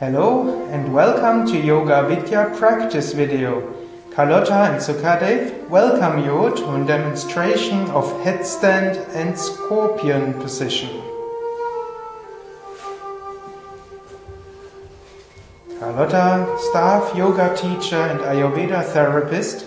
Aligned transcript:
Hello 0.00 0.64
and 0.68 0.94
welcome 0.94 1.44
to 1.44 1.58
Yoga 1.58 2.06
Vidya 2.06 2.54
practice 2.56 3.12
video. 3.12 3.74
Carlotta 4.12 4.54
and 4.54 4.76
Sukadev 4.80 5.68
welcome 5.68 6.20
you 6.24 6.54
to 6.56 6.74
a 6.76 6.84
demonstration 6.86 7.80
of 7.90 8.04
headstand 8.22 9.08
and 9.16 9.36
scorpion 9.36 10.34
position. 10.34 11.02
Carlotta, 15.80 16.56
staff 16.70 17.12
yoga 17.16 17.56
teacher 17.56 17.96
and 17.96 18.20
Ayurveda 18.20 18.84
therapist 18.84 19.66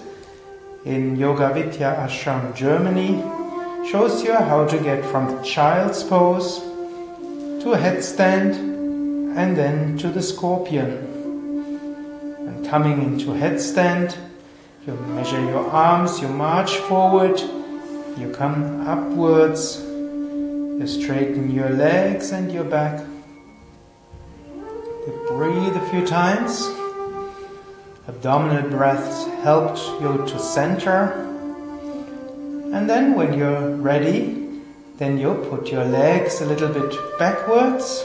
in 0.86 1.18
Yoga 1.18 1.54
Vidya 1.54 2.08
Ashram 2.08 2.56
Germany, 2.56 3.22
shows 3.86 4.24
you 4.24 4.32
how 4.32 4.66
to 4.66 4.78
get 4.78 5.04
from 5.04 5.36
the 5.36 5.44
child's 5.44 6.02
pose 6.06 6.60
to 7.62 7.74
a 7.74 7.78
headstand 7.78 8.71
and 9.36 9.56
then 9.56 9.98
to 9.98 10.10
the 10.10 10.22
scorpion. 10.22 11.08
And 12.48 12.68
coming 12.68 13.02
into 13.02 13.28
headstand, 13.28 14.18
you 14.86 14.94
measure 15.16 15.40
your 15.40 15.66
arms, 15.70 16.20
you 16.20 16.28
march 16.28 16.78
forward, 16.78 17.40
you 18.18 18.32
come 18.36 18.88
upwards, 18.88 19.80
you 19.82 20.86
straighten 20.86 21.52
your 21.52 21.70
legs 21.70 22.32
and 22.32 22.52
your 22.52 22.64
back. 22.64 23.00
You 25.08 25.26
breathe 25.30 25.76
a 25.76 25.90
few 25.90 26.06
times. 26.06 26.68
Abdominal 28.08 28.70
breaths 28.70 29.26
helped 29.44 29.80
you 30.02 30.26
to 30.28 30.40
center. 30.40 31.14
And 32.74 32.90
then 32.90 33.16
when 33.16 33.38
you're 33.38 33.76
ready, 33.76 34.62
then 34.98 35.18
you 35.18 35.34
put 35.50 35.72
your 35.72 35.86
legs 35.86 36.42
a 36.42 36.46
little 36.46 36.70
bit 36.70 36.94
backwards 37.18 38.04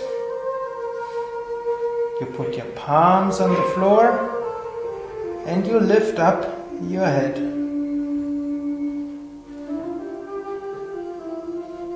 you 2.20 2.26
put 2.26 2.56
your 2.56 2.66
palms 2.66 3.40
on 3.40 3.50
the 3.50 3.62
floor 3.74 4.32
and 5.46 5.66
you 5.66 5.78
lift 5.78 6.18
up 6.18 6.42
your 6.88 7.04
head. 7.04 7.36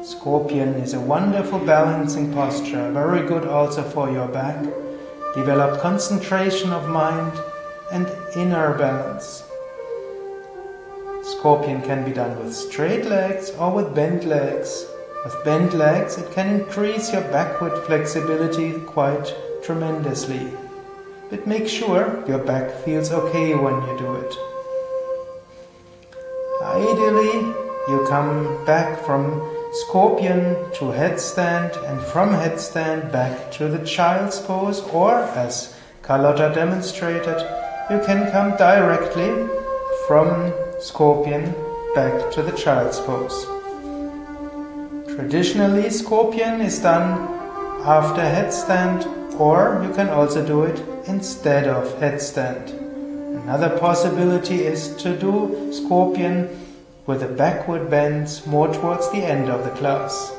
Scorpion 0.05 0.75
is 0.75 0.93
a 0.93 1.01
wonderful 1.01 1.59
balancing 1.59 2.33
posture, 2.35 2.93
very 2.93 3.27
good 3.27 3.47
also 3.47 3.83
for 3.83 4.11
your 4.11 4.29
back. 4.29 4.63
Develop 5.35 5.81
concentration 5.81 6.71
of 6.71 6.89
mind 6.89 7.33
and 7.91 8.07
inner 8.37 8.77
balance. 8.77 9.45
Scorpion 11.23 11.81
can 11.81 12.05
be 12.05 12.13
done 12.13 12.39
with 12.45 12.55
straight 12.55 13.07
legs 13.07 13.53
or 13.53 13.73
with 13.73 13.95
bent 13.95 14.25
legs. 14.25 14.85
With 15.25 15.45
bent 15.45 15.73
legs, 15.73 16.19
it 16.19 16.31
can 16.33 16.61
increase 16.61 17.13
your 17.13 17.23
backward 17.23 17.87
flexibility 17.87 18.73
quite 18.81 19.35
tremendously. 19.71 20.51
But 21.31 21.47
make 21.47 21.69
sure 21.69 22.25
your 22.27 22.39
back 22.39 22.73
feels 22.85 23.13
okay 23.13 23.55
when 23.55 23.77
you 23.87 23.99
do 23.99 24.15
it. 24.17 24.35
Ideally, 26.61 27.35
you 27.89 28.05
come 28.09 28.65
back 28.65 28.99
from 29.05 29.25
scorpion 29.83 30.43
to 30.79 30.87
headstand 31.01 31.71
and 31.89 32.01
from 32.01 32.31
headstand 32.31 33.13
back 33.13 33.53
to 33.53 33.69
the 33.69 33.85
child's 33.87 34.41
pose 34.41 34.81
or 35.03 35.15
as 35.45 35.77
Carlotta 36.03 36.53
demonstrated, 36.53 37.39
you 37.91 38.01
can 38.05 38.29
come 38.33 38.57
directly 38.57 39.31
from 40.09 40.53
scorpion 40.81 41.55
back 41.95 42.33
to 42.33 42.43
the 42.43 42.57
child's 42.65 42.99
pose. 42.99 43.47
Traditionally, 45.15 45.91
scorpion 45.91 46.61
is 46.61 46.81
done 46.81 47.09
after 47.87 48.21
headstand 48.21 49.20
or 49.41 49.83
you 49.83 49.93
can 49.95 50.11
also 50.11 50.47
do 50.47 50.65
it 50.65 50.79
instead 51.07 51.67
of 51.67 51.85
headstand. 51.95 52.77
Another 53.43 53.71
possibility 53.79 54.65
is 54.65 54.95
to 54.97 55.17
do 55.17 55.73
scorpion 55.73 56.49
with 57.07 57.23
a 57.23 57.29
backward 57.29 57.89
bend 57.91 58.43
more 58.47 58.69
towards 58.73 59.11
the 59.13 59.19
end 59.19 59.49
of 59.49 59.65
the 59.65 59.71
class. 59.71 60.37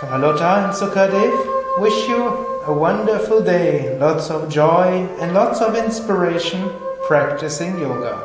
Carlotta 0.00 0.64
and 0.64 0.72
Sukadev 0.74 1.80
wish 1.80 2.08
you 2.08 2.26
a 2.66 2.72
wonderful 2.72 3.40
day, 3.40 3.96
lots 3.98 4.28
of 4.28 4.50
joy 4.50 5.06
and 5.20 5.34
lots 5.34 5.60
of 5.60 5.76
inspiration 5.76 6.68
practicing 7.06 7.78
yoga. 7.78 8.18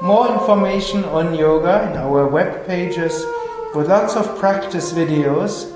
More 0.00 0.32
information 0.32 1.04
on 1.04 1.34
yoga 1.34 1.90
in 1.90 1.98
our 1.98 2.26
web 2.26 2.66
pages 2.66 3.24
with 3.74 3.88
lots 3.88 4.16
of 4.16 4.38
practice 4.38 4.92
videos 4.92 5.73